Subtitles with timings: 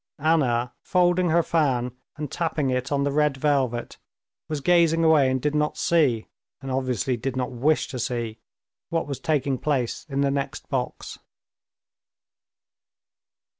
[0.17, 3.99] Anna, folding her fan and tapping it on the red velvet,
[4.49, 6.25] was gazing away and did not see,
[6.59, 8.39] and obviously did not wish to see,
[8.89, 11.19] what was taking place in the next box.